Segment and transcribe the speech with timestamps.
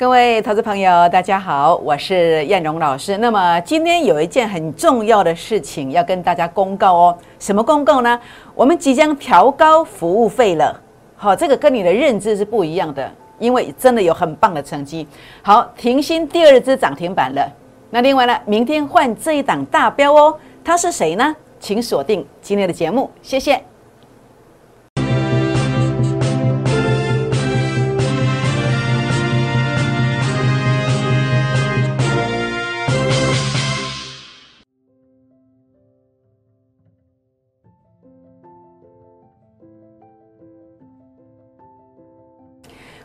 [0.00, 3.18] 各位投资朋友，大家好，我是燕荣老师。
[3.18, 7.18] 那么今天有一件很重要的事情要跟大家公告哦。
[7.38, 8.18] 什么公告呢？
[8.54, 10.74] 我们即将调高服务费了。
[11.16, 15.06] 好，这个跟你的认知是不一样的，因为真的有很棒的成绩。
[15.42, 17.46] 好，停薪第二支涨停板了。
[17.90, 20.34] 那另外呢，明天换这一档大标哦。
[20.64, 21.36] 他是谁呢？
[21.58, 23.62] 请锁定今天的节目，谢谢。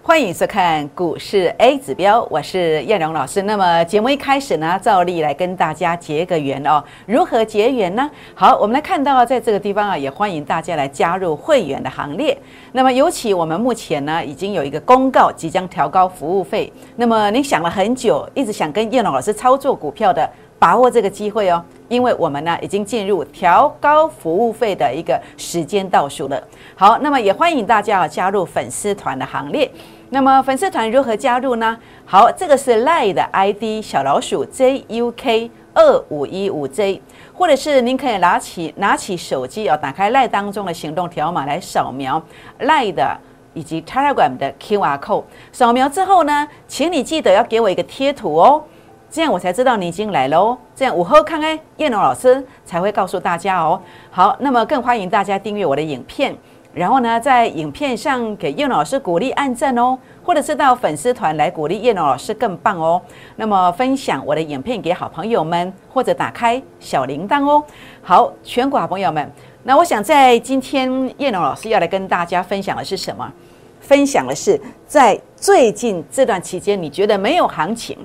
[0.08, 3.42] 欢迎收看股市 A 指标，我是燕荣老师。
[3.42, 6.82] 那么节目一开始呢，照例来跟大家结个缘哦。
[7.08, 8.08] 如何结缘呢？
[8.36, 12.38] 好，我们来看到在这个地方啊，也欢迎大家来加入会员的行列。
[12.72, 16.72] 那么尤其我们目前呢，已经有一个公告，即将调高服务费。
[16.96, 26.40] 那么您想了很久，一直想跟燕荣老师操作股票的，把握这个机会哦，因为我们呢已经进入调高服务费的一个时间倒数了。
[26.76, 29.68] 好，那么也欢迎大家啊加入粉丝团的行列。
[30.10, 31.78] 那么粉丝团如何加入呢？
[32.06, 37.02] 好，这个是 Line 的 ID 小老鼠 JUK 二五一五 J，
[37.34, 42.22] 或者是您可以拿起拿起手机哦，打开 Line 当中的行动条码来扫描
[42.60, 43.18] Line 的
[43.54, 45.24] 以及 Telegram 的 QR code。
[45.52, 48.64] 扫描之后呢，请你记得要给我一个贴图哦，
[49.10, 50.58] 这样我才知道你已经来了哦。
[50.76, 53.82] 这样午后看看，叶龙老师才会告诉大家哦。
[54.12, 56.36] 好，那么更欢迎大家订阅我的影片。
[56.76, 63.02] 然后呢，在影片上给叶老师鼓励按赞哦，或者是到粉丝团来鼓励叶老师更棒哦。
[63.38, 67.64] 那么分享我的影片给好朋友们，或者打开小铃铛哦。
[68.04, 69.32] 好，全国好朋友们，
[69.64, 73.32] 那我想在今天叶老师要来跟大家分享的是什么？
[73.80, 77.98] 分享的是在最近这段期间，你觉得没有行情，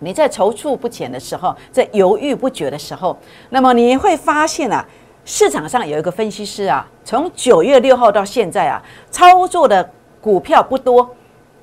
[0.00, 3.16] 你在踌躇不前的时候，在犹豫不决的时候，
[3.50, 4.84] 那么你会发现啊。
[5.32, 8.82] 市场上有一个分析师啊，从九月六号到现在啊，
[9.12, 9.88] 操作的
[10.20, 11.08] 股票不多，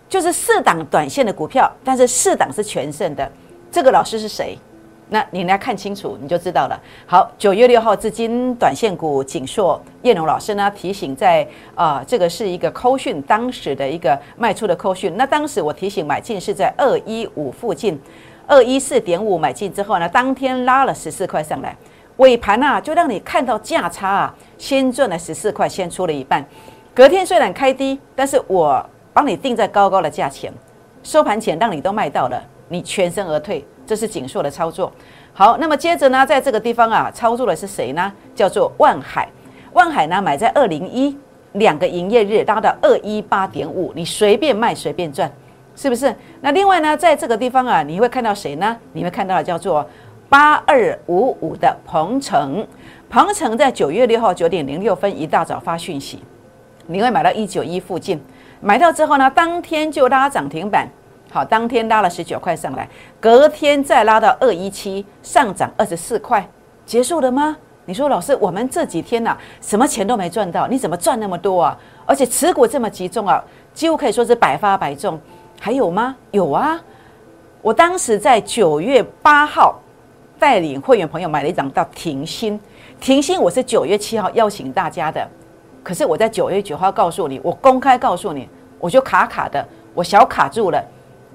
[0.08, 3.30] 就是四档短线的股票，但是四档是全胜的。
[3.70, 4.58] 这个老师是谁？
[5.10, 6.82] 那你来看清楚，你就知道了。
[7.06, 11.46] 好，九月六号至今短线股锦硕叶龙老师呢提醒在
[11.76, 15.14] 啊，这个是一个扣讯当时的一个卖出的扣讯。
[15.18, 18.00] 那当时我提醒买进是在二一五附近，
[18.48, 21.76] 二一四点五买进之后呢，当天拉了十四块上来。
[22.18, 26.44] 尾盘啊，就让你看到价差啊，先赚了十四块，先出了一半。
[26.94, 28.84] 隔天虽然开低，但是我
[29.14, 30.52] 帮你定在高高的价钱，
[31.04, 34.92] 收盘前让你都卖到了，你全身而退，这是锦硕的操作。
[35.32, 38.12] 好，那么接着呢，在这个地方啊，操作的是谁呢？
[38.34, 39.30] 叫做万海。
[39.74, 41.16] 万海呢，买在二零一
[41.54, 45.32] 两个营业日拉到二一八点五，你随便卖随便赚，
[45.76, 46.16] 是不是？
[46.42, 48.76] 那另外呢，在这个地方啊，你会看到谁呢？
[48.94, 49.88] 你会看到叫做。
[50.30, 52.68] 八二五五的鹏程，
[53.10, 56.22] 鹏程在九月六号九点零六分一大早发讯息，
[56.86, 58.22] 你会买到一九一附近，
[58.60, 60.86] 买到之后呢，当天就拉涨停板，
[61.32, 62.88] 好，当天拉了十九块上来，
[63.22, 66.46] 隔天再拉到二一七，上涨二十四块，
[66.86, 67.56] 结束了吗？
[67.86, 71.78] 你说老师，我们这几天呐，什么钱都没赚到，你怎么赚那么多啊？
[72.06, 73.42] 而且持股这么集中啊，
[73.74, 75.18] 几乎可以说是百发百中，
[75.58, 76.18] 还有吗？
[76.32, 76.78] 有啊，
[77.62, 79.80] 我当时在九月八号。
[80.40, 82.60] 带领会员朋友买了一张到停薪，
[83.00, 85.28] 停薪我是九月七号邀请大家的，
[85.84, 88.48] 可是我在九月九号告诉你，我公开告诉你，
[88.80, 90.84] 我就卡卡的，我小卡住了，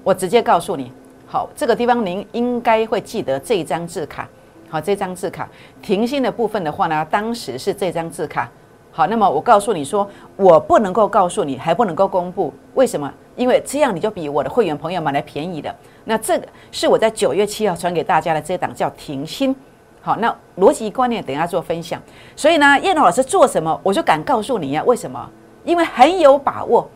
[0.03, 0.89] 我直接告诉你，
[1.27, 4.27] 好，这个地方您应该会记得这张字卡，
[4.69, 5.49] 好，这张字卡。
[5.81, 8.49] 停薪的部分的话呢，当时是这张字卡，
[8.89, 13.11] 好，那么我告诉你说，我不能够告诉你，还不能够公布，为什么？
[13.35, 15.73] 因为这样你就比我的会员朋友买来便宜的。
[16.05, 19.55] 那这个是我在九月七号传给大家的这档叫停薪。
[20.01, 22.01] 好，那逻辑观念等一下做分享。
[22.35, 24.83] 所以呢，叶老师做什么，我就敢告诉你呀。
[24.85, 25.29] 为什么？
[25.63, 26.89] 因为很有把握，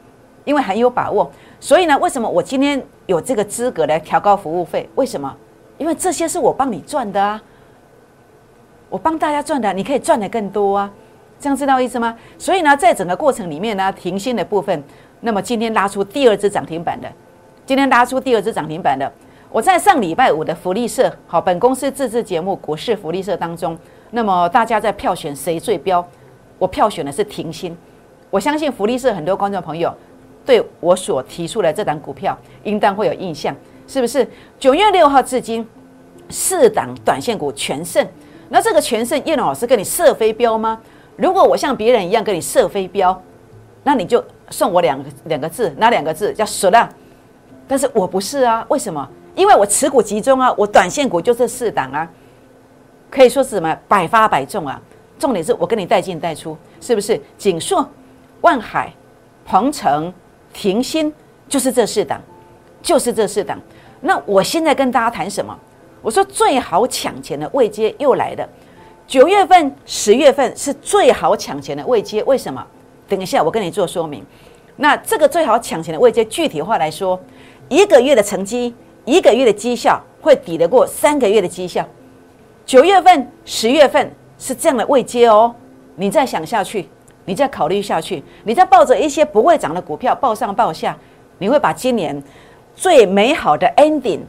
[0.43, 1.31] 因为很有把握。
[1.59, 4.89] 所以呢，为什么我今天有这个资格来调高服务费？
[4.95, 5.33] 为什么？
[5.77, 7.41] 因为这些是我帮你赚的啊，
[8.89, 10.91] 我帮大家赚的，你可以赚的更多啊。
[11.39, 12.17] 这样知道意思吗？
[12.37, 14.83] 所以呢，在整个过程里面呢，停薪的部分。
[15.21, 17.11] 那么今天拉出第二只涨停板的，
[17.65, 19.11] 今天拉出第二只涨停板的，
[19.51, 23.77] 我在上礼拜五的福利社，好，本公司自制节目股市福利社当中，
[24.11, 26.05] 那么大家在票选谁最标，
[26.59, 27.75] 我票选的是停薪，
[28.29, 29.93] 我相信福利社很多观众朋友
[30.45, 33.55] 对我所提出的这档股票应当会有印象，
[33.87, 34.25] 是不是？
[34.59, 35.67] 九月六号至今
[36.29, 38.07] 四档短线股全胜，
[38.49, 40.79] 那这个全胜叶老师跟你设飞镖吗？
[41.15, 43.19] 如果我像别人一样跟你设飞镖，
[43.83, 44.23] 那你就。
[44.49, 46.33] 送我两个两个字，哪两个字？
[46.33, 46.87] 叫“舍浪”。
[47.67, 49.07] 但是我不是啊，为什么？
[49.35, 52.09] 因为我持股集中啊，我短线股就这四档啊，
[53.11, 54.81] 可以说是什么百发百中啊。
[55.19, 57.19] 重点是我跟你带进带出，是不是？
[57.37, 57.87] 锦硕、
[58.41, 58.93] 万海、
[59.45, 60.13] 鹏程、
[60.53, 61.13] 停薪，
[61.49, 62.21] 就是这四档，
[62.81, 63.59] 就是这四档。
[63.99, 65.57] 那我现在跟大家谈什么？
[66.01, 68.47] 我说最好抢钱的位阶又来了。
[69.07, 72.65] 九月份、十月份是最好抢钱的位阶，为什么？
[73.07, 74.25] 等一下我跟你做说明。
[74.75, 77.19] 那这个最好抢钱的位阶，具体化来说，
[77.69, 78.73] 一个月的成绩、
[79.05, 81.85] 一个月的绩效会抵得过三个月的绩效。
[82.65, 84.11] 九月份、十月份。
[84.39, 85.51] 是这样的位阶哦，
[85.95, 86.87] 你再想下去，
[87.25, 90.95] 你再考虑下去，你再抱着一些不会涨的股票抱上抱下，
[91.39, 92.21] 你会把今年
[92.75, 94.19] 最美好的 ending、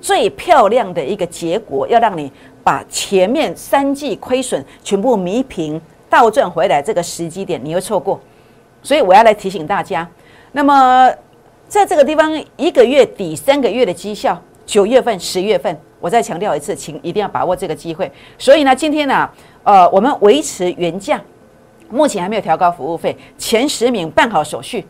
[0.00, 2.32] 最漂亮的一个结果，要让你
[2.64, 5.78] 把前面三季亏损全部弥平、
[6.10, 8.20] 倒赚回来这个时机点，你会错过。
[8.82, 10.06] 所以我要来提醒大家，
[10.52, 11.10] 那么
[11.68, 18.10] 在这个地方，一个月抵三个月的绩效，九月份、十月份，我再强调一次，请一定要把握这个机会。
[18.36, 19.30] 所以呢，今天呢。
[19.62, 21.20] 呃，我们维持原价，
[21.90, 23.14] 目前还没有调高服务费。
[23.36, 24.82] 前十名办好手续，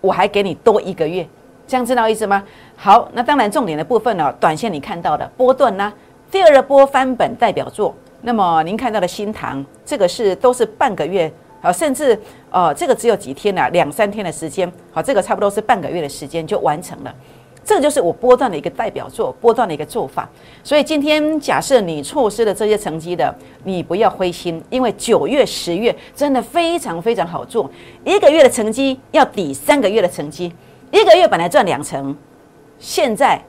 [0.00, 1.26] 我还给你多一个月，
[1.66, 2.40] 这样知道意思吗？
[2.76, 5.92] 好，那当然重点的部分呢，短线你看到的波段呢，
[6.30, 7.92] 第二波翻本代表作，
[8.22, 12.18] 那么您看到的新塘，这个是都是半个月，好，甚至
[12.50, 17.14] 呃，这个只有几天呢，两三天的时间，好，这个差不多是半个月的时间就完成了。
[17.64, 20.28] 这个就是我波段的一个代表作，波段的一个做法。
[20.62, 23.34] 所以今天假设你错失了这些成绩的，
[23.64, 27.68] 你不要灰心，因为九月、十月真的非常非常好做。
[28.04, 30.52] 一个月的成绩要抵三个月的成绩，
[30.92, 32.16] 一个月本来赚两成，
[32.78, 33.40] 现在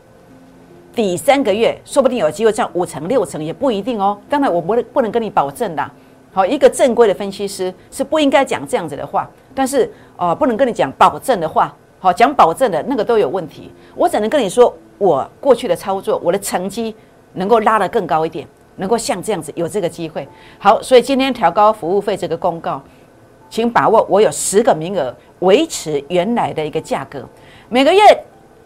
[0.98, 4.18] 抵三个月，说不定有机会赚五成、六成，也不一定哦。
[4.28, 5.92] 当然，我不能不能跟你保证的。
[6.34, 11.72] 好，一个正规的分析师是不应该讲这样子的话，但是哦，不能跟你讲保证的话。
[12.00, 16.96] 好，讲保证的那个都有问题，我只能跟你说，我过去的操作，我的成绩
[17.34, 18.48] 能够拉得更高一点，
[18.78, 20.28] 能够像这样子有这个机会。
[20.58, 22.82] 好，所以今天调高服务费这个公告，
[23.52, 27.24] 请把握，我有十个名额，维持原来的一个价格，
[27.70, 28.00] 每个月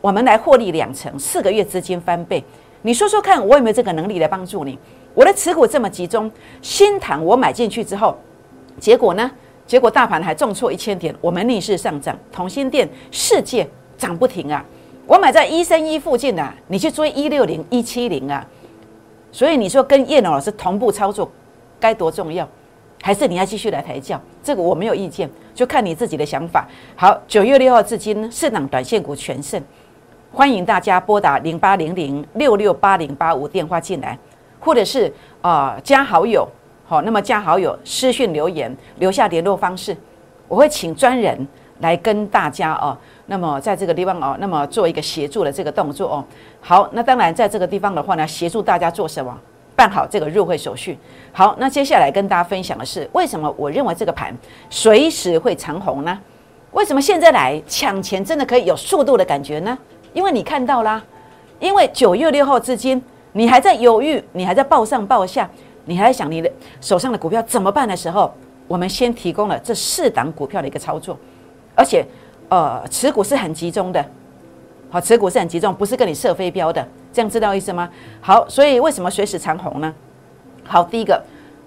[0.02, 2.44] 我们来获利两成，四个月资金翻倍。
[2.82, 4.78] 你说说看，我有没有这个能力来帮助你？
[5.14, 6.30] 我的持股这么集中，
[6.62, 8.18] 新塘我买进去之后，
[8.80, 9.30] 结果呢？
[9.68, 12.18] 结果大盘还重挫一千点，我们逆势上涨。
[12.32, 13.66] 同心店世界
[13.98, 14.66] 涨不停啊！
[15.06, 18.46] 我买在一三一附近的，你去追一六零、一七零啊！
[19.32, 21.32] 所以你说跟叶老师同步操作
[21.80, 22.46] 该多重要？
[23.02, 24.20] 还是你要继续来抬轿？
[24.44, 26.68] 这个我没有意见，就看你自己的想法。
[26.96, 29.62] 好，九月六号至今，市场短线股全胜，
[30.34, 34.18] 欢迎大家拨打零八零零六六八零八五电话进来，
[34.62, 35.12] 或者是
[35.42, 36.48] 啊加好友。
[36.86, 39.96] 好，那么加好友、私讯留言、留下联络方式，
[40.48, 41.46] 我会请专人
[41.80, 42.98] 来跟大家哦。
[43.26, 46.26] 那么在这个地方哦，那么做一个协助的这个动作哦。
[46.62, 49.38] 好，那当然在这个地方的话呢，协助大家做什么？
[49.76, 50.98] 办好这个入会手续。
[51.34, 54.34] 好，那接下来跟大家分享的是，为什么我认为这个盘
[54.70, 56.18] 随时会长红呢？
[56.72, 59.78] 为什么现在来抢钱真的可以有速度的感觉呢？
[60.14, 61.04] 因为你看到啦，
[61.60, 63.02] 因为九月六号至今，
[63.34, 65.50] 你还在犹豫，你还在报上报下。
[65.86, 66.50] 你还在想你的
[66.80, 68.32] 手上的股票怎么办的时候，
[68.68, 71.18] 我们先提供了这四档股票的一个操作，
[71.76, 72.06] 而且，
[72.50, 74.06] 呃，持股是很集中的，
[74.92, 77.90] 好，持股是很集中，不是跟你射飞镖的，这样知道意思吗？
[78.22, 79.92] 好，所以为什么随时长红呢？
[80.64, 81.20] 好，第一个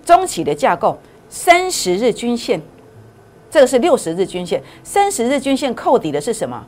[0.05, 0.97] 中企的架构，
[1.29, 2.63] 三十日均线，
[3.51, 6.65] 这个是六十日均线，三十日均线扣底的是什么？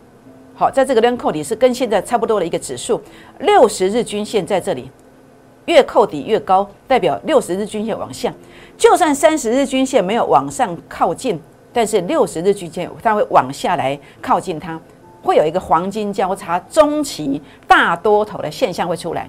[0.58, 2.98] 好，在这个边扣底是跟现在差不多的一个指数，
[3.40, 4.90] 六十日均线在这里。
[5.66, 8.32] 越扣底越高，代表六十日均线往下。
[8.78, 11.38] 就算三十日均线没有往上靠近，
[11.75, 14.80] 但是六十日均线它会往下来靠近它，
[15.22, 19.28] 会有一个黄金交叉中期大多头的现象会出来，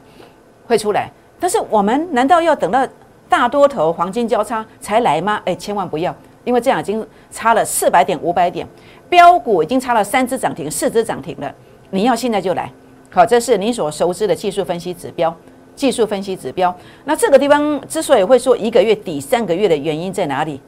[0.66, 1.12] 会出来。
[1.40, 2.88] 但是我们难道要等到
[3.28, 5.42] 大多头黄金交叉才来吗？
[5.44, 6.16] 哎，千万不要，
[6.48, 8.66] 因为这样已经差了四百点、五百点，
[9.10, 11.54] 标股已经差了三只涨停、四只涨停了。
[11.90, 12.72] 你要现在就来，
[13.12, 15.36] 好，这是你所熟知的技术分析指标。
[15.76, 20.60] 技术分析指标，那这个地方之所以会说一个月抵三个月的原因在哪里？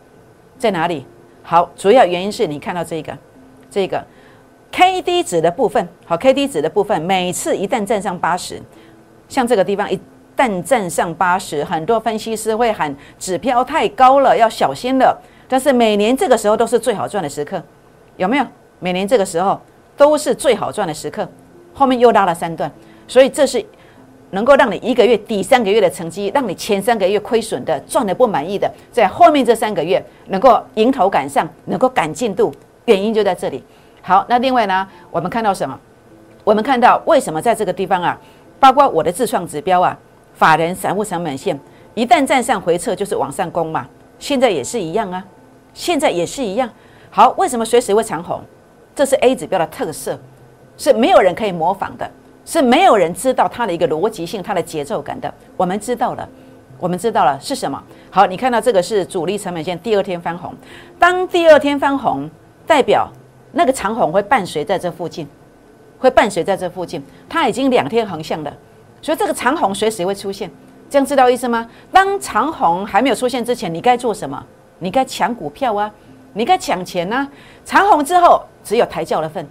[0.57, 1.03] 在哪里？
[1.41, 3.17] 好，主要原因是你看到这个，
[3.71, 4.05] 这个
[4.71, 8.61] K D 值的部分，好，K D 值的部分，每次一旦站上八十，
[9.27, 9.99] 像这个地方一
[10.37, 15.19] 旦站上八十，很多分析师会喊指标太高了，要小心了。
[15.49, 17.61] 但是每年这个时候都是最好赚的时刻，
[18.15, 18.45] 有没有？
[18.79, 19.59] 每年这个时候
[19.97, 21.27] 都是最好赚的时刻，
[21.73, 22.71] 后面又拉了三段，
[23.07, 23.65] 所以这是。
[24.31, 32.53] 能够让你一个月抵三个月的成绩，让你前三个月亏损的赚的不满意的，在后面这三个月能够迎头赶上，能够赶进度，
[32.85, 33.63] 原因就在这里。
[34.03, 35.75] 好，那另外呢，我们看到什么？
[36.43, 38.21] 我们看到为什么在这个地方啊，
[38.59, 39.97] 包括我的自创指标啊，
[40.35, 41.59] 法人散户成本线
[41.95, 43.87] 一旦站上回撤就是往上攻嘛，
[44.19, 45.25] 现在也是一样啊，
[45.73, 46.69] 现在也是一样。
[47.09, 48.41] 好，为什么随时会长红？
[48.95, 50.19] 这是 A 指标的特色，
[50.77, 52.09] 是没有人可以模仿的，
[52.45, 55.33] 是没有人知道它的一个逻辑性、它的节奏感的。
[55.55, 56.27] 我们知道了，
[56.77, 57.81] 我们知道了是什么？
[58.11, 60.53] 好，你看到这个是主力成本线第二天翻红，
[60.99, 62.29] 当第二天翻红，
[62.67, 63.09] 代表
[63.53, 65.27] 那个长红会伴随在这附近，
[65.97, 67.01] 会伴随在这附近。
[67.29, 68.53] 它已经两天横向了，
[69.01, 70.51] 所以这个长红随时会出现，
[70.89, 71.69] 这样知道意思吗？
[71.91, 74.45] 当长红还没有出现之前，你该做什么？
[74.79, 75.91] 你该抢股票啊！
[76.33, 77.27] 你该抢钱呐！
[77.65, 79.45] 长红之后只有抬轿的份，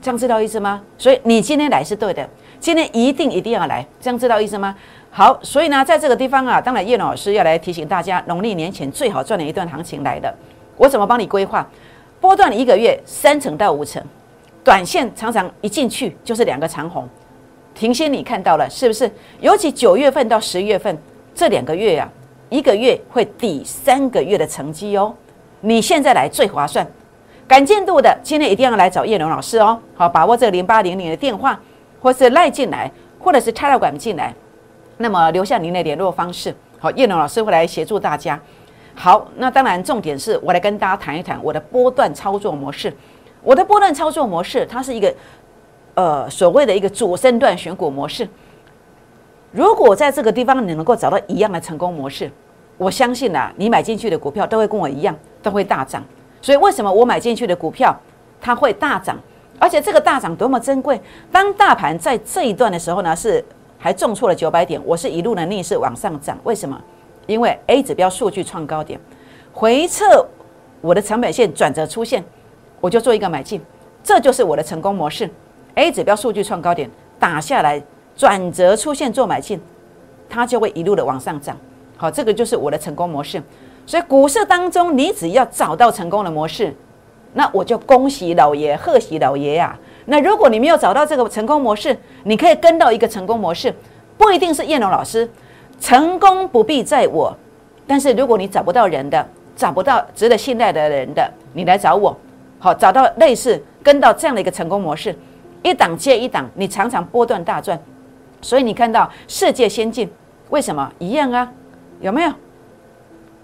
[0.00, 0.80] 这样知道意思吗？
[0.96, 4.74] 所以你今天来是对的，今天一定一定要来，这样知道意思吗？
[5.10, 10.32] 好，所以呢，在这个地方啊，当然叶老师要来提醒大家，农历年前最好赚的一段行情来了。
[10.76, 11.68] 我怎么帮你规划？
[12.20, 14.00] 波段一个月三成到五成，
[14.62, 17.08] 短线常常一进去就是两个长红，
[17.74, 19.10] 停先你看到了是不是？
[19.40, 20.96] 尤其九月份到十月份
[21.34, 22.08] 这两个月呀，
[22.50, 25.14] 一个月会抵三个月的成绩哦。
[25.60, 26.86] 你现在来最划算，
[27.46, 29.78] 赶进度的今天一定要来找叶龙老师哦。
[29.94, 31.58] 好，把握这个零八零零的电话，
[32.00, 34.34] 或是赖进来，或者是插到管进来，
[34.98, 36.54] 那么留下您的联络方式。
[36.78, 38.38] 好，叶龙老师会来协助大家。
[38.94, 42.92] 好，那当然重点是我来跟大家谈一谈我的波段操作模式。
[43.42, 45.14] 我的波段操作模式，它是一个
[45.94, 48.28] 呃所谓的一个主升段选股模式。
[49.52, 52.30] 如果在这个地方你能够找到一样的成功模式，
[52.76, 55.16] 我相信啊，你买进去的股票都会跟我一样。
[55.42, 56.04] 都会大涨，
[56.42, 57.98] 所以为什么我买进去的股票
[58.42, 59.18] 它会大涨？
[59.58, 61.00] 而且这个大涨多么珍贵！
[61.32, 63.42] 当大盘在这一段的时候呢，是
[63.78, 66.38] 还重挫了九百点，我是一路的逆势往上涨。
[66.44, 66.78] 为什么？
[67.26, 69.00] 因为 A 指标数据创高点，
[69.50, 70.04] 回撤
[70.82, 72.22] 我的成本线转折出现，
[72.82, 73.62] 我就做一个买进，
[74.04, 75.30] 这就是我的成功模式。
[75.76, 77.82] A 指标数据创高点打下来，
[78.20, 79.58] 转折出现做买进，
[80.28, 81.56] 它就会一路的往上涨。
[81.96, 83.42] 好，这个就是我的成功模式。
[83.86, 86.76] 所以股市当中，你只要找到成功的模式，
[87.32, 89.74] 那我就恭喜老爷，贺喜老爷呀。
[90.04, 93.74] 那如果你没有找到这个成功模式，你可以跟到一个成功模式，
[94.18, 95.26] 不一定是燕龙老师，
[95.80, 97.34] 成功不必在我。
[97.86, 102.14] 但是如果你找不到人的，找不到值得信赖的人的，你来找我，
[102.58, 105.18] 好，找到类似跟到这样的一个成功模式，
[105.62, 107.80] 一档接一档，你常常波段大赚。
[108.42, 110.10] 所以你看到世界先进，
[110.50, 111.50] 为什么一样啊？
[112.00, 112.32] 有没有？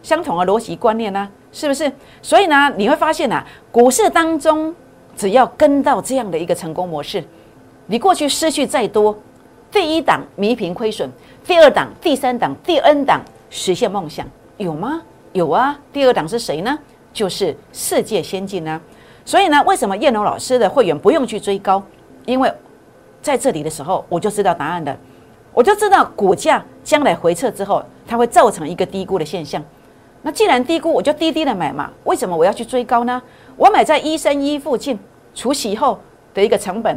[0.03, 1.91] 相同的逻辑观念呢，是不是？
[2.23, 4.75] 所以呢，你会发现呐，股市当中
[5.17, 7.25] 只要跟到这样的一个成功模式，
[7.87, 9.19] 你过去失去再多，
[9.71, 11.11] 第一档弥平亏损，
[11.45, 14.25] 第二档、第三档、第 N 档实现梦想，
[14.59, 15.03] 有吗？
[15.33, 15.79] 有啊。
[15.93, 16.79] 第二档是谁呢？
[17.13, 18.81] 就是世界先进呢。
[19.25, 21.83] 所以呢，为什么叶龙老师的会员不用去追高？
[22.27, 22.53] 因为
[23.27, 24.97] 在这里的时候，我就知道答案的，
[25.53, 29.61] 我就知道股价将来回撤之后，它会造成一个低估的现象。
[30.23, 31.91] 那既然低估，我就低低的买嘛。
[32.05, 33.21] 为什么我要去追高呢？
[33.57, 34.97] 我买在一三一附近，
[35.35, 35.99] 除息后
[36.33, 36.97] 的一个成本，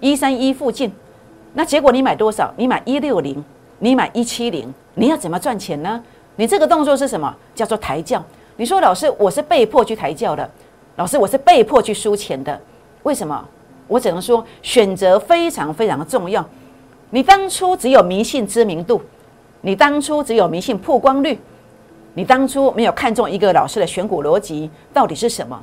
[0.00, 0.90] 一三一附近。
[1.52, 2.50] 那结果你买多少？
[2.56, 3.44] 你买一六零，
[3.78, 6.02] 你买一七零，你要怎么赚钱呢？
[6.36, 7.36] 你这个动作是什么？
[7.54, 8.24] 叫做抬轿。
[8.56, 10.48] 你说老师，我是被迫去抬轿的。
[10.96, 12.58] 老师，我是被迫去输钱的。
[13.02, 13.46] 为什么？
[13.88, 16.48] 我只能说选择非常非常重要。
[17.10, 19.02] 你当初只有迷信知名度，
[19.62, 21.36] 你当初只有迷信曝光率。
[22.14, 25.62] 你当初没有看中一个老师的选股逻辑到底是什么，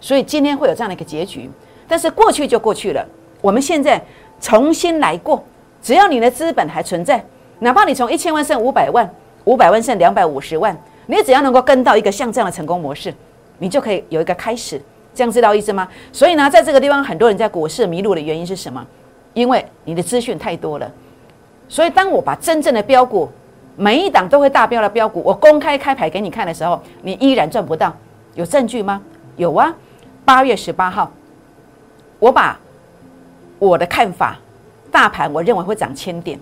[0.00, 1.48] 所以今天会有这样的一个结局。
[1.86, 3.06] 但是过去就过去了，
[3.40, 4.02] 我们现在
[4.40, 5.44] 重新来过。
[5.80, 7.24] 只要你的资本还存在，
[7.60, 9.08] 哪怕你从一千万剩五百万，
[9.44, 10.76] 五百万剩两百五十万，
[11.06, 13.14] 你只要能够跟到一个像这样的成功模式，
[13.58, 14.82] 你就可以有一个开始。
[15.18, 15.88] 这样知道意思吗？
[16.12, 18.86] 所以呢，在这个地方，很多人在股市迷路的原因是什么？
[19.34, 20.88] 因为你的资讯太多了。
[21.68, 23.28] 所以当我把真正的标股。
[23.80, 27.94] 每一档都会大标的标股，我公开开牌给你看的时候，你依然赚不到，
[28.34, 29.00] 有证据吗？
[29.36, 29.72] 有啊，
[30.24, 31.08] 八月十八号，
[32.18, 32.58] 我把
[33.60, 34.36] 我的看法，
[34.90, 36.36] 大盘我认为会涨千点，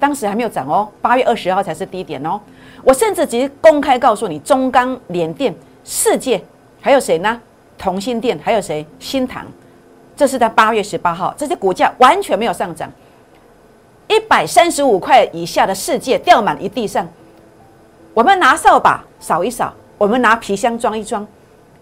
[0.00, 2.40] 当时还没有涨哦，八月二十号才是低点哦。
[2.82, 6.42] 我甚至直接公开告诉你，中钢、联电、世界，
[6.80, 7.40] 还有谁呢？
[7.82, 8.86] 同心电，还有谁？
[9.00, 9.44] 新塘，
[10.14, 12.88] 这是在八月十八号，这些股价完全没有上涨。
[14.06, 17.04] 一百三十五块以下的世界掉满一地上，
[18.14, 21.26] 我们拿扫把扫一扫，我们拿皮箱装一装，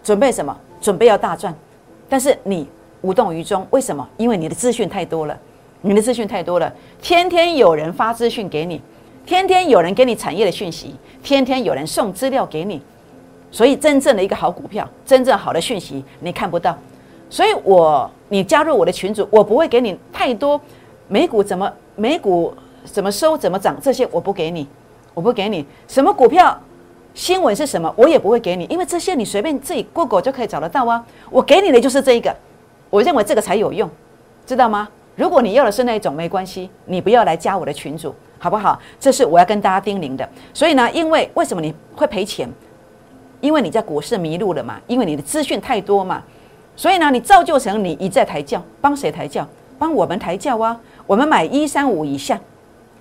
[0.03, 0.57] 准备什么？
[0.81, 1.53] 准备要大赚。
[2.09, 2.67] 但是你
[3.01, 4.07] 无动于衷，为什么？
[4.17, 5.37] 因为你的资讯太多了，
[5.81, 8.81] 你的资讯太多了，天天有人发资讯给你，
[9.23, 12.81] 天天有人给你产业的讯息，天天有人送资料给你，
[13.51, 16.75] 所以真正的一个好股票，真正好的讯息你看不到。
[17.29, 20.59] 所以我你加入我的群组，我不会给你太多
[21.07, 22.53] 美股怎么美股
[22.85, 24.67] 怎么收怎么涨这些，我不给你，
[25.13, 26.57] 我不给你什么股票
[27.13, 31.05] 新闻是什么，我也不会给你，因为这些你随便自己 Google 就可以找得到啊。
[31.29, 32.35] 我给你的就是这一个，
[32.89, 33.89] 我认为这个才有用，
[34.45, 34.87] 知道吗？
[35.15, 38.79] 如果你要的是那一种，没关系，你不要来加我的群组，好不好？
[38.99, 40.27] 这是我要跟大家叮咛的。
[40.53, 42.49] 所以呢，因为为什么你会赔钱？
[43.41, 46.23] 因为你在股市迷路了嘛，因为你的资讯太多嘛，
[46.75, 49.45] 所以呢，你造就成你一再抬轿，帮谁抬轿？
[49.77, 50.79] 帮我们抬轿啊！
[51.07, 52.39] 我们买一三五以下，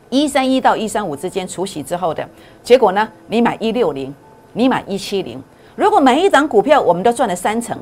[0.09, 2.27] 一三一到一三五之间除息之后的
[2.63, 3.07] 结果呢？
[3.27, 4.15] 你买一六零，
[4.55, 5.39] 你买一七零，
[5.77, 7.79] 如果每一张股票我们都赚了三成，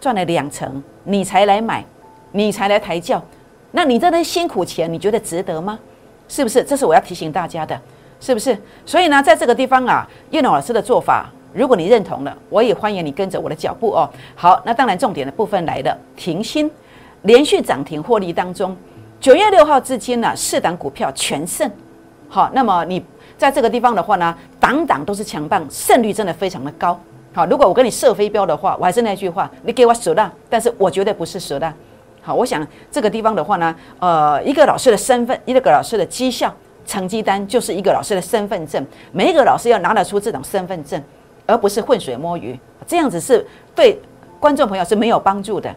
[0.00, 1.84] 赚了两成，你才来买，
[2.32, 3.22] 你才来抬轿，
[3.70, 5.78] 那你这些辛苦钱，你觉得值得吗？
[6.26, 6.64] 是不是？
[6.64, 7.80] 这是我要提醒大家的，
[8.18, 8.58] 是不是？
[8.84, 11.30] 所以呢，在这个地方啊，叶老师的做法。
[11.52, 14.08] 如果你认同了，我也欢迎你跟着我的脚步哦。
[14.34, 16.70] 好，那当然重点的部分来了，停薪，
[17.22, 18.76] 连续涨停获利当中，
[19.20, 21.70] 九月六号至今呢，四档股票全胜。
[22.28, 23.04] 好，那么你
[23.36, 26.98] 在这个地方的话呢，档档都是强棒，胜率真的非常的高。
[27.32, 31.74] 好，如果我跟你设飞镖的话，我还是那句话，你给我舍大，但是我绝对不是舍大。
[32.22, 36.54] 好，我想这个地方的话呢，呃，一个老师的身份，一个老师的绩效
[36.86, 41.02] 成绩单，就是一个老师的身份证，每一个老师要拿得出这种身份证。
[41.50, 43.98] 而不是浑水摸鱼，这样子是对
[44.38, 45.74] 观众朋友是没有帮助的。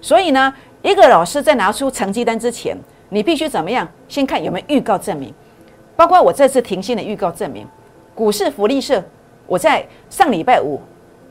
[0.00, 2.76] 所以呢，一个老师在拿出成绩单之前，
[3.10, 3.86] 你必须怎么样？
[4.08, 5.32] 先看有没有预告证明，
[5.94, 7.66] 包括我这次停薪的预告证明。
[8.14, 9.02] 股市福利社，
[9.46, 10.80] 我在上礼拜五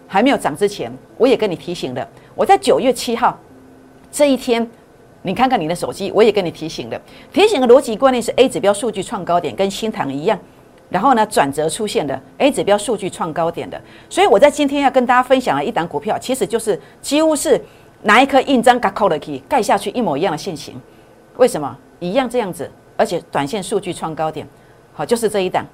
[0.08, 2.08] 还没有涨之前，我也跟你提醒了。
[2.36, 3.38] 我在九月七号
[4.12, 4.68] 这一天，
[5.22, 7.02] 你看看你的手机，我也跟你提醒了。
[7.34, 10.40] 提醒的逻辑观念是 A 指标数据创高点，跟新塘一样。
[10.92, 17.60] 然后呢，转折出现的 A 指标数据创高点的，所以我在今天要跟大家分享的一档股票，其实就是几乎是
[18.04, 20.80] 拿一颗印章盖扣了去盖下去一模一样的线型。
[21.38, 22.70] 为什么一样这样子？
[22.98, 24.46] 而且短线数据创高点，
[24.94, 25.66] 好，就是这一档，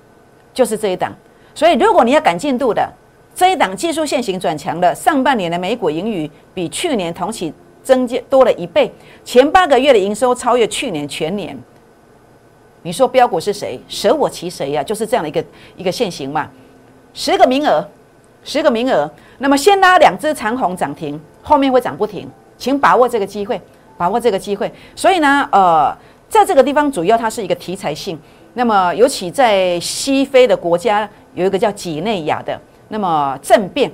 [0.53, 1.11] 就是这一档。
[1.55, 2.87] 所以如果你要赶进度的，
[3.33, 7.51] 这一档技术线型转强了，上半年的美股盈余比去年同期
[7.81, 8.91] 增加多了一倍，
[9.25, 11.57] 前八个月的营收超越去年全年。
[12.87, 13.77] 你说标股是谁？
[13.89, 14.81] 舍我其谁呀？
[14.81, 15.43] 就是这样的一个
[15.75, 16.47] 一个现形嘛。
[17.13, 17.85] 十个名额，
[18.45, 19.11] 十个名额。
[19.39, 22.25] 那么先拉两只长虹涨停，后面会涨不停，
[22.57, 23.59] 请把握这个机会，
[23.97, 24.71] 把握这个机会。
[24.95, 25.93] 所以呢，呃，
[26.29, 28.17] 在这个地方主要它是一个题材性。
[28.53, 33.91] 那么尤其在西非的国家有一个叫几内亚的，那么政变，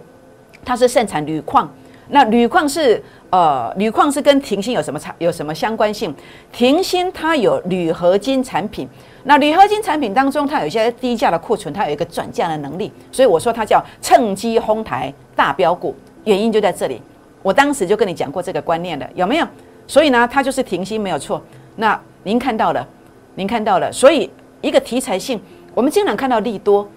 [0.64, 1.68] 它是盛产铝矿。
[2.10, 3.04] 那铝矿是。
[3.34, 5.12] 呃，铝矿是跟停薪有什么差？
[5.18, 6.14] 有什么相关性？
[6.52, 8.88] 停薪它有铝合金产品，
[9.24, 17.02] 那铝合金产品当中，它有一些低价的库存，它有一个转嫁的能力，所以我说它叫趁机哄抬大标股，原因就在这里。
[17.42, 19.48] 我当时就跟你讲过这个观念的，有没有？
[19.88, 21.42] 所以呢，它就是停薪没有错。
[21.78, 22.88] 那您看到了，
[23.34, 24.30] 您看到了，所以
[24.62, 25.42] 一个题材性，
[25.74, 26.88] 我们经常看到利多，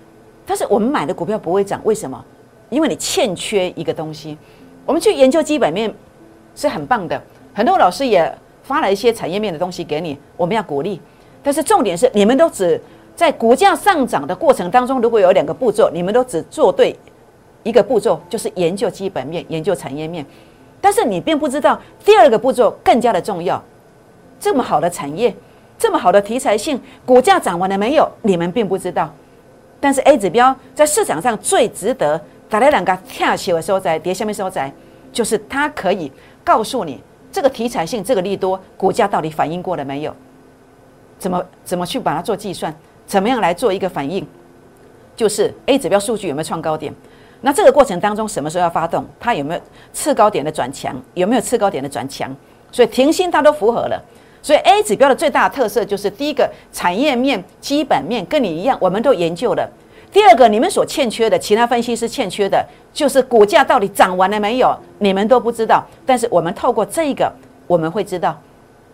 [0.45, 2.23] 但是我们买的股票不会涨，为什么？
[2.69, 4.37] 因为你欠缺一个东西。
[4.85, 5.91] 我们去研究基本面。
[6.57, 7.23] 是很棒的，
[7.55, 11.01] 很多老师也发了一些产业面的东西给你，我们要鼓励。
[11.43, 12.81] 但是重点是，你们都只
[13.15, 16.99] 在股价上涨的过程当中，如果有两个步骤，你们都只做对
[17.63, 20.27] 一个步骤，就是研究基本面、研究产业面。
[20.81, 23.63] 但是你并不知道第二个步骤更加的重要。
[24.41, 25.35] 这么好的产业，
[25.79, 28.11] 这么好的题材性，股价涨完了没有？
[28.23, 29.13] 你们并不知道。
[29.79, 34.73] 但是 A 指标在市场上最值得打来两个跳起的收在跌下面收在，
[35.13, 36.11] 就是它可以。
[36.47, 40.15] 告诉你这个题材性，这个利多股价到底反应过了没有？
[41.19, 42.73] 怎么怎么去把它做计算？
[43.05, 44.25] 怎么样来做一个反应？
[45.17, 46.95] 就是 A 指标数据有没有创高点？
[47.41, 49.05] 那这个过程当中什么时候要发动？
[49.19, 49.61] 它有没有
[49.93, 50.95] 次高点的转强？
[51.15, 52.33] 有没有次高点的转强？
[52.71, 54.01] 所以停薪它都符合了。
[54.41, 59.69] 所以 A 指标的最大特色就是第一个产业面、基本面跟你一样，我们都研究了。
[60.17, 64.75] 第二个，你们所欠缺的，其他分析师欠缺的，就是股价到底涨完了没有？
[64.99, 65.85] 你们都不知道。
[66.07, 67.31] 但是我们透过这个，
[67.67, 68.35] 我们会知道，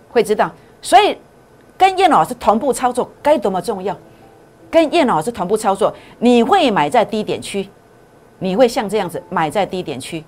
[0.09, 0.51] 会知道。
[0.81, 1.17] 所以
[1.79, 3.97] 跟叶老师同步操作该多么重要！
[4.69, 7.69] 跟叶老师同步操作，你会买在低点区，
[8.41, 10.25] 你会像这样子买在低点区，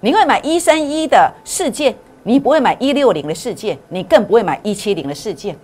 [0.00, 5.56] 你会买一三一的世界，你不会买一六零的世界，你更不会买一七零的世界。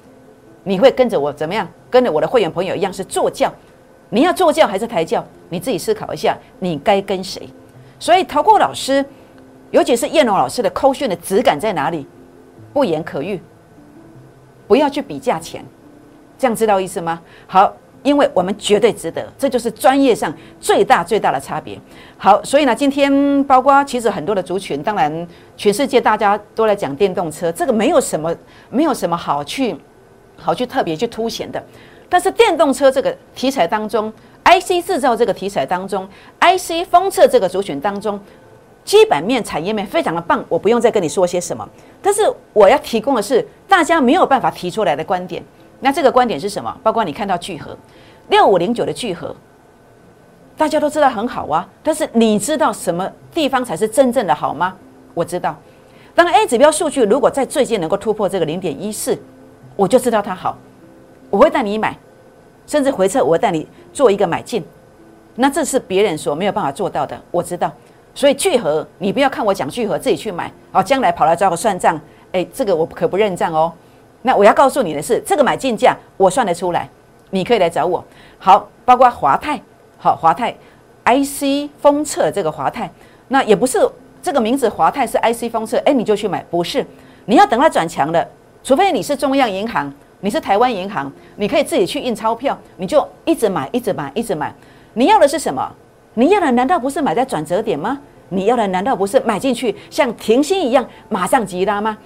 [0.65, 1.69] 你会跟着我怎么样？
[1.91, 3.53] 跟着我的会员朋友一样是坐轿。
[4.11, 5.25] 你要坐轿还是抬轿？
[5.49, 7.49] 你自己思考一下，你该跟谁？
[7.99, 9.05] 所以陶过老师，
[9.71, 12.07] 尤其是叶龙老师的扣讯的质感在哪里？
[12.73, 13.41] 不言可喻。
[14.69, 15.65] 不要去比价钱，
[16.37, 17.21] 这样知道意思吗？
[17.47, 21.79] 好，因为我们绝对值得，这就是专业上最大最大的差别。
[22.19, 28.35] 好，所以呢，今天包括其实很多的族群，当然全世界大家都在讲电动车，这个没有什么
[28.69, 29.77] 没有什么好去
[30.37, 31.65] 好去特别去凸显的。
[32.09, 34.13] 但是电动车这个题材当中
[34.45, 36.09] ，IC 制造这个题材当中
[36.41, 38.19] ，IC 封测这个族群当中，
[38.85, 41.69] 基本面产业面非常的棒，我不用再跟你说些什么。
[42.01, 45.43] 但是我要提供的是大家没有办法提出来的观点。
[45.81, 46.75] 那这个观点是什么？
[46.83, 47.77] 包括你看到聚合
[48.29, 49.35] 六五零九的聚合，
[50.57, 51.69] 大家都知道很好啊。
[51.83, 54.77] 但是你知道什么地方才是真正的好吗？
[55.13, 55.55] 我知道，
[56.15, 59.19] 当 A 指标数据如果在最近能够突破这个零点一四，
[59.75, 60.57] 我就知道它好，
[61.31, 61.97] 我会带你买，
[62.67, 64.65] 甚至回撤我会带你做一个买进。
[65.35, 67.71] 那这是别人所没有办法做到的，我知道。
[68.15, 70.83] 所以聚合，你不要看我讲聚合，自己去买哦。
[70.83, 72.01] 将来跑来找我算账，
[72.33, 73.71] 哎，这个我可不认账哦。
[74.23, 76.89] 那我要告诉你的是，这个买进价我算得出来，
[77.31, 78.03] 你可以来找我。
[78.39, 79.61] 好，包括华泰，
[79.99, 80.57] 好华泰
[81.05, 82.91] ，IC 封测这个华泰，
[83.29, 83.79] 那也不是
[84.23, 86.85] 这个名字华泰是 IC 封测，哎，你就去买，不是，
[87.27, 88.27] 你要等它转强了，
[88.65, 94.55] 除非你是中央银行，你是台湾银行，你可以自己去印钞票，你就一直买，一直买，一直买。
[94.95, 95.71] 你要的是什么？
[96.15, 97.99] 你要的难道不是买在转折点吗？
[98.31, 101.97] 你要的难道不是买进去像停薪一样马上急拉吗？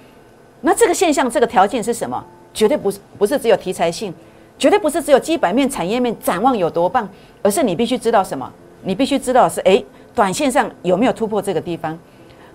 [0.61, 2.23] 那这个现象，这个条件是什么？
[2.53, 4.13] 绝对不是不是只有题材性，
[4.59, 7.07] 绝对不是只有基本面、产业面展望有多棒，
[7.41, 8.51] 而是你必须知道什么？
[8.83, 11.97] 你必须知道是诶，短线上有没有突破这个地方？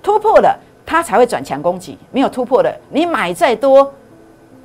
[0.02, 3.92] 突破了，它才会转强攻击；没有突破的，你买再多，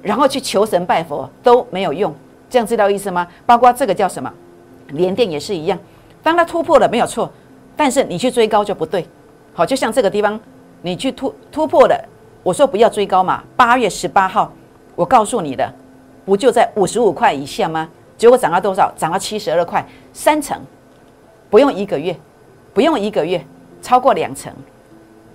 [0.02, 2.14] 然后去求神拜佛都没有用。
[2.50, 3.28] 这样知道意思吗？
[3.46, 4.32] 包括这个叫什么？
[4.88, 5.80] 连电也是一样，
[6.22, 7.32] 当它突破了没有错，
[7.78, 9.08] 但是你去追高就不对。
[9.54, 10.38] 好，就像这个地方，
[10.82, 12.10] 你去突突破了。
[12.44, 14.52] 我说不要追高嘛，八月十八号，
[14.96, 15.72] 我告诉你的，
[16.26, 17.88] 不就在五十五块以下吗？
[18.18, 18.92] 结果涨到多少？
[18.98, 20.60] 涨到七十二块，三成，
[21.50, 22.16] 不用一个月，
[22.74, 23.42] 不用一个月，
[23.82, 24.52] 超过两成。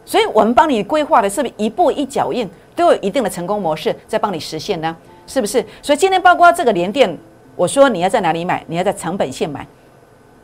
[0.05, 4.95] 所以我们帮你规划的是不是一步一脚印，都有一定的成功模式在帮你实现呢？
[5.27, 5.65] 是不是？
[5.83, 7.19] 所以今天包括这个连电，
[7.57, 8.63] 我说你要在哪里买？
[8.69, 9.67] 你要在成本线买，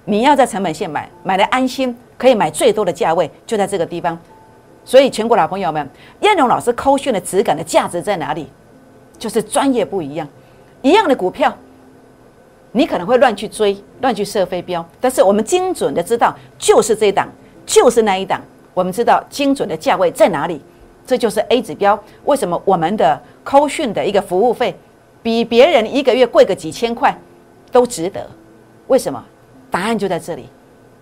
[0.06, 4.18] 你要在成本线买，买的安心，可以买最多的价位，就在这个地方。
[4.84, 5.88] 所以，全国老朋友们，
[6.22, 8.48] 燕荣老师扣讯的质感的价值在哪里？
[9.18, 10.26] 就是专业不一样。
[10.80, 11.56] 一样的股票，
[12.72, 17.28] 你可能会乱去追、乱去设飞镖，但是我们精准的知道，就是这一档，
[17.64, 18.40] 就是那一档。
[18.74, 20.60] 我们知道精准的价位在哪里，
[21.06, 21.98] 这就是 A 指标。
[22.24, 24.74] 为什么我们的扣讯的一个服务费
[25.22, 27.16] 比别人一个月贵个几千块
[27.70, 28.26] 都值得？
[28.86, 29.22] 为什么？
[29.70, 30.48] 答案就在这里。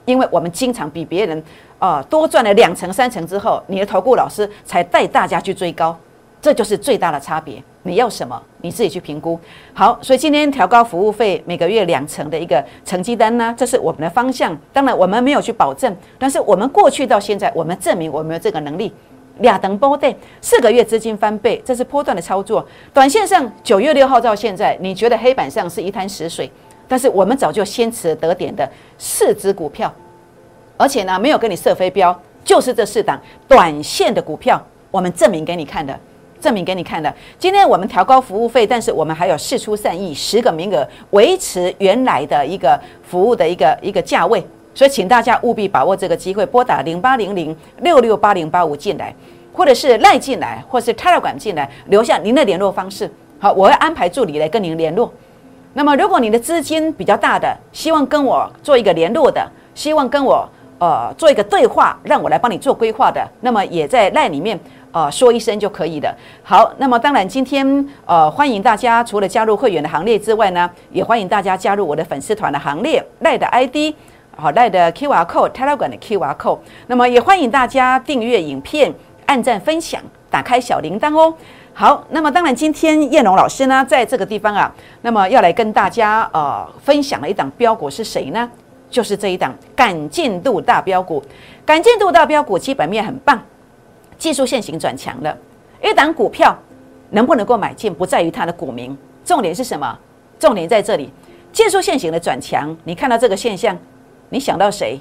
[0.07, 1.41] 因为我们经常比别人
[1.79, 5.97] 啊多赚了两成三成之后，你的投顾老师才带大家去追高，
[6.41, 7.63] 这就是最大的差别。
[7.83, 9.39] 你要什么，你自己去评估。
[9.73, 14.57] 好，所以今天调高服务费每个月两成的一个成绩单呢，这是我们的方向。
[14.73, 18.93] 当然，我们没有去保证，但是我们过去到现在，我们证明我们有这个能力。
[19.41, 22.67] 俩等波对，四个月资金翻倍，这是波段的操作。
[22.95, 26.51] 短线上九月六号到现在，你觉得黑板上是一滩死水？
[26.89, 29.93] 但是我们早就先持得点的四只股票，
[30.77, 35.97] 而且呢没有跟你设飞镖，就是这四档短线的股票，我们证明给你看的，
[36.41, 37.15] 证明给你看的。
[37.39, 42.77] 今天我们调高服务费，但是我们还有四出善意，十个名额维持原来的一个
[43.09, 44.45] 服务的一个一个价位，
[44.75, 49.15] 所以请大家务必把握这个机会，拨打零八零零六六八零八五进来，
[49.53, 53.11] 或者是赖进来，或是泰 a 管进来，留下您的联络方式。
[53.39, 55.13] 好，我会安排助理来跟您联络。
[55.73, 64.59] 那么，如果你的资金比较大的，希望跟我做一个联络的，希望跟我呃做一个对话，让我来帮你做规划的，那么也在赖里面
[64.93, 66.13] 呃说一声就可以的。
[66.43, 73.95] 好，那么当然今天呃欢迎大家除了加入会员的行列之外呢，也欢迎大家加入我的粉丝团的行列，赖的 ID
[74.37, 76.59] 好赖的 QR code，Telegram 的 QR code。
[76.87, 78.93] 那么也欢迎大家订阅影片、
[79.27, 81.35] 按赞、分享、打开小铃铛哦。
[81.73, 88.51] 好，那么当然，今天叶龙老师呢，在这个地方啊，那么要来跟大家呃分享的一档标股是谁呢？
[88.91, 91.23] 就是这一档赶进度大标股。
[91.65, 93.41] 赶进度大标股基本面很棒，
[94.19, 95.37] 技术线型转强了。
[95.83, 96.59] 一档股票
[97.11, 99.97] 能不能够买进，不在于它的股名，重点是什么？
[100.39, 101.13] 重点在这里，
[101.53, 102.77] 技术线型的转强。
[102.85, 103.79] 你看到这个现象，
[104.31, 105.01] 你想到谁？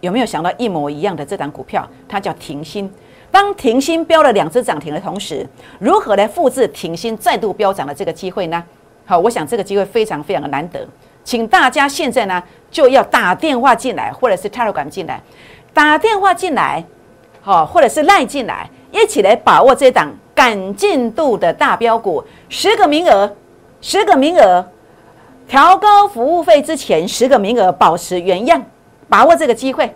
[0.00, 1.86] 有没有想到一模一样的这档股票？
[2.08, 2.90] 它叫停薪。
[3.30, 5.46] 当停薪标了两只涨停的同时，
[5.78, 8.64] 如何来复制停薪再度飙涨的这个机会呢？
[9.04, 10.86] 好，我想这个机会非常非常的难得，
[11.22, 15.20] 请大家现在呢就要打电话进来，或者是 Telegram 进来，
[15.74, 16.84] 打电话进来，
[17.40, 23.36] 好，或者是赖进来，一起来把握这档赶进度的大标股，十个名额，
[23.80, 24.66] 十个名额，
[25.50, 28.64] 调高服务费之前，十个名额保持原样，
[29.08, 29.92] 把握这个机会，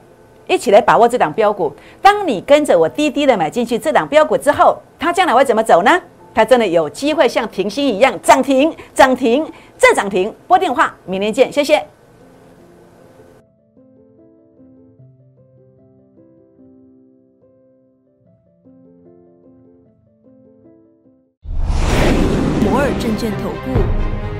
[0.48, 1.72] 一起来把握这档标股。
[2.02, 6.02] 当你跟着我滴滴的买进去这档标股之后，它将来会怎么走呢？
[6.34, 10.34] 它真的有机会像停薪一样涨停、涨停、再涨停。
[10.48, 11.86] 拨电话，明天见，谢谢。
[22.64, 24.03] 摩尔证券投顾